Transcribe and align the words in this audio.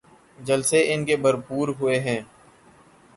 جلسے 0.39 0.79
ان 0.93 1.05
کے 1.05 1.15
بھرپور 1.15 1.67
ہوئے 1.79 1.99
ہیں۔ 1.99 2.19